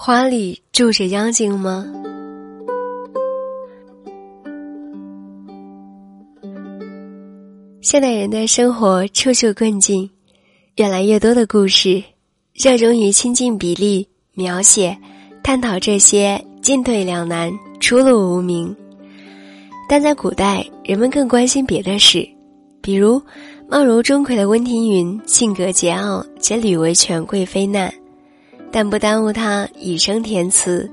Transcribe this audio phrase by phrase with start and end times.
[0.00, 1.84] 花里住着妖精吗？
[7.80, 10.08] 现代人的生活处处困境，
[10.76, 12.00] 越来越多的故事
[12.54, 14.96] 热衷于亲近比例描写、
[15.42, 18.74] 探讨这些进退两难、出路无名。
[19.88, 22.24] 但在古代，人们更关心别的事，
[22.80, 23.20] 比如
[23.68, 27.92] 貌如钟馗的温庭筠，性格桀骜且屡为权贵非难。
[28.70, 30.88] 但不耽误他以声填词，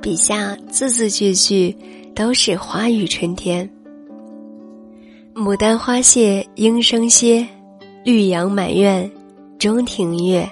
[0.00, 1.76] 笔下字字句句
[2.14, 3.68] 都是花语春天。
[5.34, 7.46] 牡丹花谢莺声歇，
[8.02, 9.08] 绿杨满院
[9.58, 10.48] 中庭月。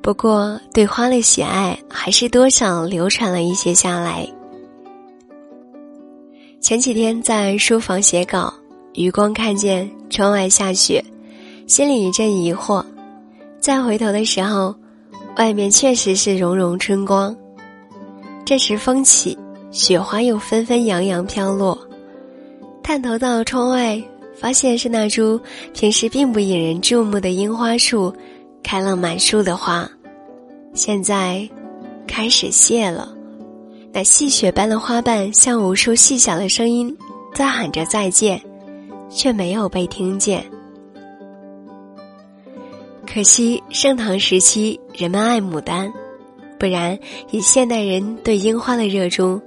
[0.00, 4.26] 不过，对花的喜爱还是多少流传了一些下来。
[6.60, 8.52] 前几天在书房写稿，
[8.94, 11.04] 余光看见窗外下雪，
[11.66, 12.84] 心里一阵疑惑。
[13.60, 14.74] 再回头的时候。
[15.36, 17.36] 外面确实是融融春光，
[18.44, 19.36] 这时风起，
[19.72, 21.76] 雪花又纷纷扬扬飘落。
[22.82, 24.00] 探头到窗外，
[24.38, 25.40] 发现是那株
[25.72, 28.14] 平时并不引人注目的樱花树，
[28.62, 29.90] 开了满树的花，
[30.72, 31.48] 现在
[32.06, 33.12] 开始谢了。
[33.92, 36.96] 那细雪般的花瓣像无数细小的声音，
[37.34, 38.40] 在喊着再见，
[39.10, 40.44] 却没有被听见。
[43.14, 45.92] 可惜盛唐时期人们爱牡丹，
[46.58, 46.98] 不然
[47.30, 49.40] 以现代人对樱花的热衷，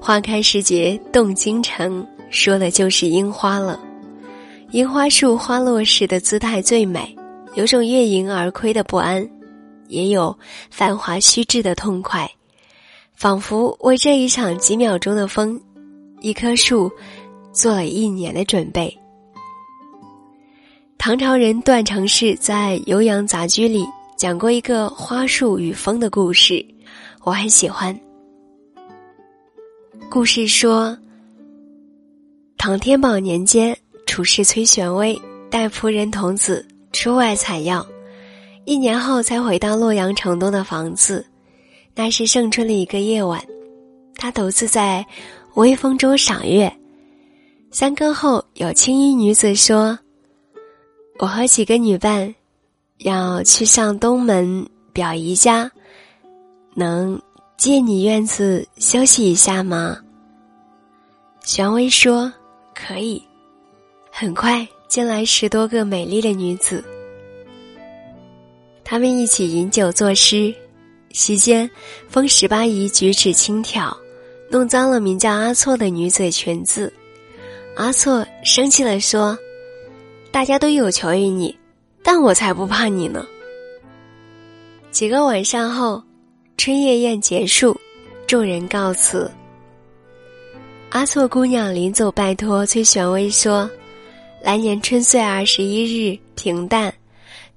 [0.00, 3.78] 花开时节动京城，说的就是樱花了。
[4.72, 7.16] 樱花树花落时的姿态最美，
[7.54, 9.24] 有种月盈而亏的不安，
[9.86, 10.36] 也有
[10.68, 12.28] 繁华虚掷的痛快，
[13.14, 15.60] 仿佛为这一场几秒钟的风，
[16.20, 16.90] 一棵树
[17.52, 18.92] 做了一年的准备。
[21.04, 23.84] 唐朝人段成式在《酉阳杂居》里
[24.16, 26.64] 讲过一个花树与风的故事，
[27.24, 27.98] 我很喜欢。
[30.08, 30.96] 故事说，
[32.56, 33.76] 唐天宝年间，
[34.06, 35.20] 处士崔玄微
[35.50, 37.84] 带仆人童子出外采药，
[38.64, 41.26] 一年后才回到洛阳城东的房子。
[41.96, 43.44] 那是盛春的一个夜晚，
[44.14, 45.04] 他独自在
[45.54, 46.72] 微风中赏月。
[47.72, 49.98] 三更后，有青衣女子说。
[51.18, 52.34] 我和几个女伴，
[52.98, 55.70] 要去上东门表姨家，
[56.74, 57.20] 能
[57.56, 59.98] 借你院子休息一下吗？
[61.44, 62.32] 玄微说
[62.74, 63.22] 可以。
[64.10, 66.82] 很快进来十多个美丽的女子，
[68.82, 70.52] 他们一起饮酒作诗。
[71.12, 71.70] 席间，
[72.08, 73.96] 风十八姨举止轻佻，
[74.50, 76.92] 弄脏了名叫阿措的女子裙子。
[77.76, 79.38] 阿措生气地说。
[80.32, 81.54] 大家都有求于你，
[82.02, 83.24] 但我才不怕你呢。
[84.90, 86.02] 几个晚上后，
[86.56, 87.78] 春夜宴结束，
[88.26, 89.30] 众人告辞。
[90.88, 93.70] 阿错姑娘临走拜托崔玄微说
[94.42, 96.92] ：“来年春岁二十一日平淡，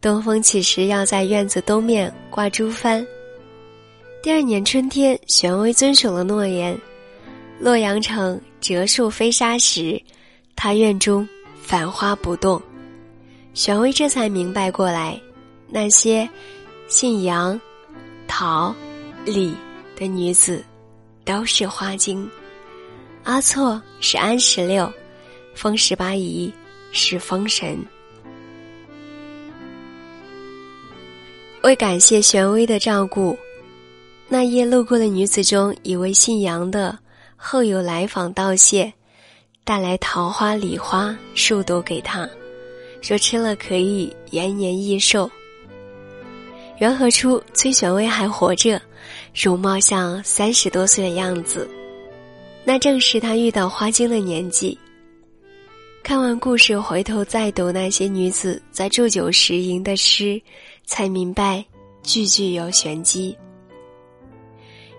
[0.01, 3.05] 东风起时要在院子东面挂珠幡。”
[4.21, 6.77] 第二年春天，玄微遵守了诺言。
[7.57, 10.01] 洛阳城折树飞沙时，
[10.57, 11.27] 他院中。
[11.65, 12.61] 繁花不动，
[13.55, 15.19] 玄微这才明白过来，
[15.67, 16.29] 那些
[16.87, 17.59] 姓杨、
[18.27, 18.73] 陶、
[19.25, 19.51] 李
[19.95, 20.63] 的女子
[21.23, 22.29] 都是花精。
[23.23, 24.93] 阿错是安十六，
[25.55, 26.53] 风十八姨
[26.91, 27.83] 是风神。
[31.63, 33.35] 为感谢玄微的照顾，
[34.29, 36.95] 那夜路过的女子中，一位姓杨的
[37.35, 38.93] 后有来访道谢。
[39.65, 42.29] 带来桃花、梨花数朵给他，
[43.01, 45.29] 说吃了可以延年益寿。
[46.77, 48.79] 元和初，崔玄微还活着，
[49.33, 51.67] 容貌像三十多岁的样子，
[52.63, 54.77] 那正是他遇到花精的年纪。
[56.03, 60.39] 看完故事，回头再读那些女子在祝酒时吟的诗，
[60.85, 61.65] 才明白
[62.03, 63.35] 句句有玄机。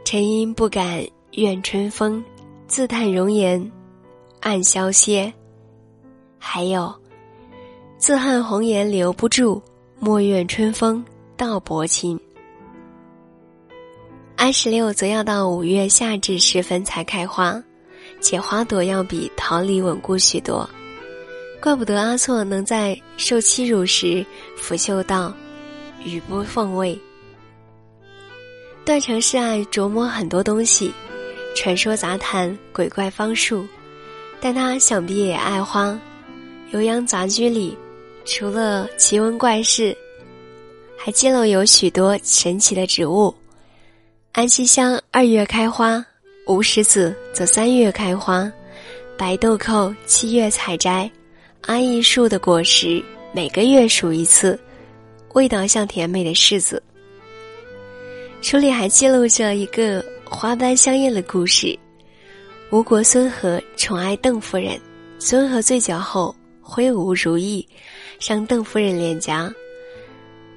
[0.05, 2.25] 沉吟不敢怨春风，
[2.67, 3.71] 自叹容颜。
[4.41, 5.33] 暗消歇，
[6.39, 6.95] 还有
[7.99, 9.61] 自恨红颜留不住，
[9.99, 11.05] 莫怨春风
[11.37, 12.19] 道薄情。
[14.37, 17.61] 安十六则要到五月夏至时分才开花，
[18.21, 20.69] 且花朵要比桃李稳固许多，
[21.61, 24.25] 怪不得阿错能在受欺辱时
[24.57, 25.33] 拂袖道
[26.05, 26.97] ：“雨不奉味。”
[28.85, 30.93] 段成是爱琢磨很多东西，
[31.57, 33.67] 传说杂谈、鬼怪方术。
[34.41, 35.99] 但他想必也爱花，
[36.77, 37.77] 《酉阳杂居》里，
[38.25, 39.97] 除了奇闻怪事，
[40.97, 43.35] 还记录有许多神奇的植物，
[44.33, 46.05] 安息香二月开花，
[46.47, 48.51] 无石子则三月开花，
[49.17, 51.11] 白豆蔻七月采摘，
[51.63, 54.59] 安逸树的果实每个月数一次，
[55.33, 56.81] 味道像甜美的柿子。
[58.43, 61.77] 书里还记录着一个花般香艳的故事：
[62.71, 64.79] 吴国孙和宠爱邓夫人，
[65.21, 67.67] 孙和醉酒后挥舞如意，
[68.19, 69.53] 伤邓夫人脸颊，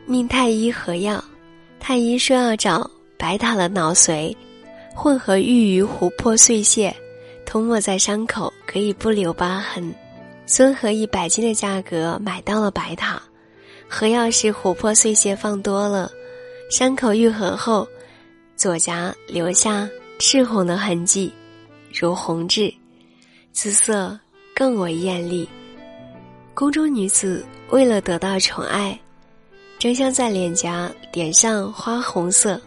[0.08, 1.24] 命太医合药，
[1.80, 2.90] 太医说要找。
[3.16, 4.34] 白塔的脑髓，
[4.96, 6.96] 混合玉鱼琥珀碎屑，
[7.46, 9.94] 涂抹在伤口，可以不留疤痕。
[10.46, 13.22] 孙和以百金的价格买到了白塔，
[13.90, 16.10] 和药时琥珀碎屑放多了，
[16.72, 17.86] 伤口愈合后，
[18.56, 21.30] 左颊留下赤红的痕迹，
[21.94, 22.74] 如红痣，
[23.52, 24.20] 姿色
[24.56, 25.48] 更为艳丽。
[26.54, 29.00] 宫中女子为了得到宠爱，
[29.78, 32.60] 争相在脸颊点上花红色。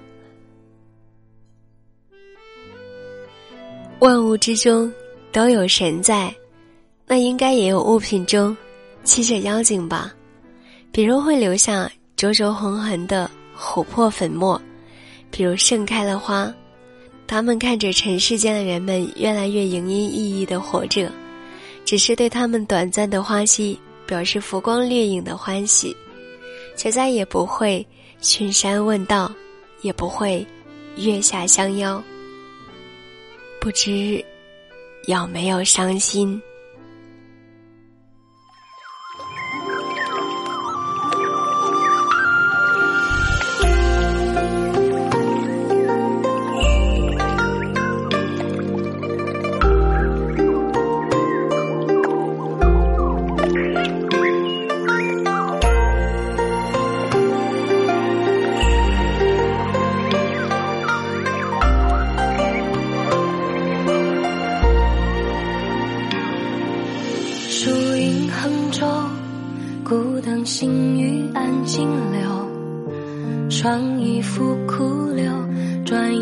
[4.00, 4.92] 万物之中
[5.30, 6.34] 都有神在，
[7.06, 8.56] 那应该也有物品中
[9.04, 10.12] 栖着妖精吧？
[10.90, 14.60] 比如会留下灼灼红痕的琥珀粉末，
[15.30, 16.52] 比如盛开了花，
[17.32, 21.10] 他们看着尘世间的人们越来越营营役役的活着，
[21.82, 25.96] 只是对他们短暂的花期表示浮光掠影的欢喜，
[26.76, 27.86] 却再也不会
[28.20, 29.32] 寻山问道，
[29.80, 30.46] 也不会
[30.96, 32.04] 月下相邀。
[33.58, 34.22] 不知
[35.06, 36.38] 有没有伤心？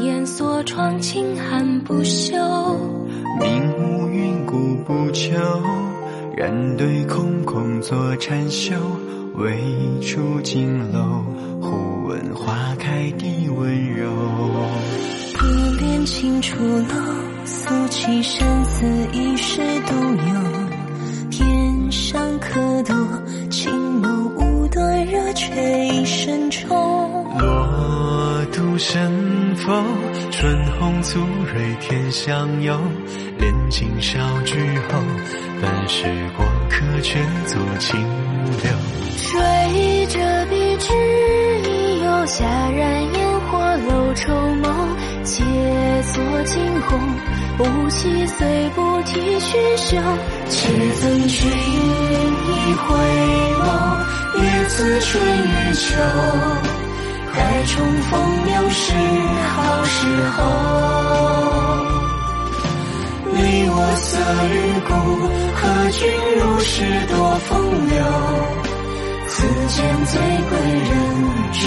[0.00, 2.34] 转眼锁窗轻寒不休。
[3.38, 5.36] 明无云故不求，
[6.34, 8.74] 人对空空作禅修。
[9.34, 9.58] 未
[10.00, 11.22] 出金楼，
[11.60, 14.10] 忽闻花开地温柔。
[15.34, 15.46] 不
[15.78, 16.94] 恋青楚楼，
[17.44, 21.30] 诉起生死一世独有。
[21.30, 21.79] 天
[30.80, 32.80] 红酥蕊天相拥。
[33.38, 34.56] 恋尽少句
[34.88, 34.98] 后，
[35.60, 36.06] 半世
[36.38, 38.00] 过客却作清
[38.62, 38.72] 流。
[39.14, 40.88] 水着笔至
[41.68, 44.96] 已有，霞染烟火楼愁梦。
[45.22, 45.44] 皆
[46.14, 46.98] 作惊鸿，
[47.58, 49.98] 无期虽不提寻修。
[50.48, 52.88] 且赠君一回
[53.60, 53.62] 眸。
[54.42, 55.90] 叶自春与秋，
[57.34, 57.72] 待重
[58.02, 58.10] 逢
[58.52, 58.84] 又是
[59.48, 59.54] 好
[59.84, 59.98] 时
[60.36, 60.38] 候。
[63.32, 63.38] 你
[63.70, 64.08] 我色
[64.48, 64.54] 与
[64.88, 64.90] 故，
[65.56, 65.60] 何
[65.92, 65.98] 君
[66.38, 66.72] 如是
[67.06, 67.14] 多
[67.46, 67.48] 风
[67.88, 67.94] 流。
[69.28, 69.32] 此
[69.68, 70.12] 间最
[70.48, 70.52] 贵
[70.88, 70.92] 人
[71.52, 71.58] 知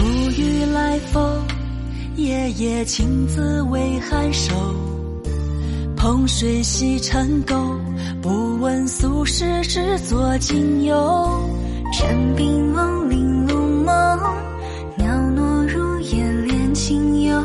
[0.00, 1.46] 沐雨来风
[2.16, 4.54] 夜夜青子为寒瘦，
[5.94, 7.76] 蓬水洗尘垢。
[8.22, 11.42] 不问俗世，只作今有。
[11.92, 14.18] 枕冰冷，玲珑梦，
[14.96, 17.42] 袅娜如烟，恋清幽。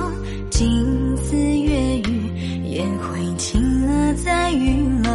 [0.49, 2.31] 镜子月语，
[2.69, 5.09] 烟灰轻额在云楼。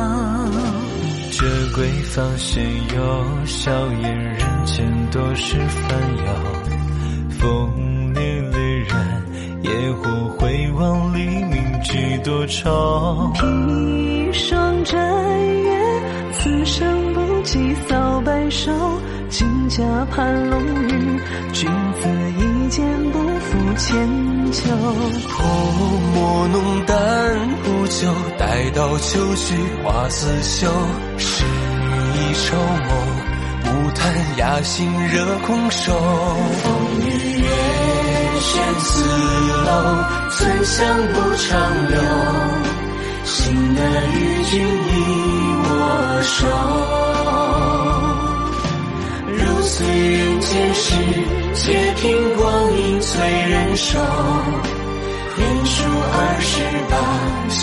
[1.32, 2.62] 这闺芳谁
[2.94, 3.46] 有？
[3.46, 3.70] 笑
[4.02, 6.69] 颜人间多是烦忧。
[7.40, 8.92] 风里离人。
[9.62, 13.32] 野火回望黎明，几多愁。
[13.36, 18.70] 一双摘月，此生不及扫白首。
[19.30, 21.20] 金甲盘龙玉，
[21.52, 21.70] 君
[22.00, 24.68] 子一剑不负千秋。
[25.28, 25.46] 泼
[26.14, 26.96] 墨浓淡
[27.64, 29.54] 无酒，待到秋去
[29.84, 30.68] 花自休。
[31.16, 33.09] 是一愁梦，无
[33.94, 35.92] 叹雅兴惹空瘦。
[35.92, 37.02] 风雨
[37.40, 37.48] 月。
[38.40, 39.04] 悬四
[39.66, 39.70] 楼，
[40.30, 40.78] 寸香
[41.12, 41.48] 不长
[41.90, 42.00] 留。
[43.24, 43.80] 心的
[44.14, 44.96] 与君已
[45.68, 45.68] 握
[46.22, 46.36] 手。
[49.28, 50.94] 如随人间事，
[51.54, 52.42] 且听光
[52.78, 53.98] 阴催人瘦。
[55.36, 56.54] 年数二十
[56.90, 56.94] 八
[57.50, 57.60] 星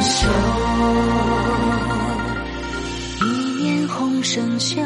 [0.00, 0.10] 宿。
[3.24, 3.26] 一
[3.60, 4.80] 念红生锈，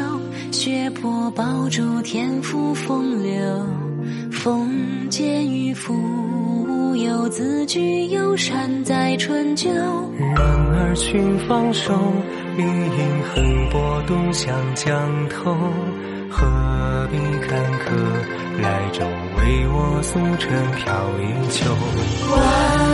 [0.59, 3.31] 血泊宝珠天赋风流。
[4.31, 5.93] 风间与富
[6.95, 9.69] 有自居有善在春秋。
[10.17, 11.93] 然而群芳瘦，
[12.57, 15.55] 欲饮横波东向江头。
[16.27, 17.93] 何必坎坷
[18.59, 19.05] 来舟
[19.37, 22.86] 为我素尘飘一秋？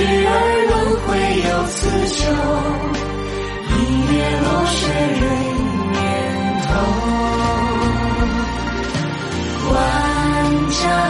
[0.00, 0.32] 时而
[0.70, 0.72] 轮
[1.04, 1.08] 回
[1.44, 1.78] 又此
[2.08, 2.18] 秋。
[3.68, 3.78] 一
[4.14, 4.80] 叶落雪
[5.20, 5.22] 蕊。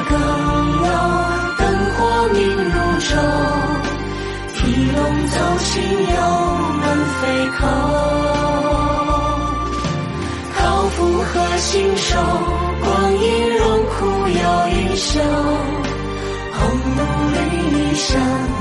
[0.08, 0.88] 更有
[1.58, 1.62] 灯
[1.94, 1.98] 火
[2.32, 3.10] 明如昼，
[4.54, 4.58] 提
[4.90, 5.70] 笼奏琴
[6.10, 6.18] 又
[6.80, 6.82] 门
[7.20, 7.22] 飞
[7.56, 7.58] 叩。
[10.56, 12.08] 桃符和信手，
[12.82, 13.24] 光阴
[13.56, 15.08] 荣枯又一宿。
[16.52, 16.58] 红
[16.96, 16.98] 炉
[17.34, 17.36] 绿
[17.78, 18.59] 衣山白头。